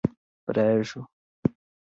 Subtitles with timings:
[0.47, 1.01] Brejo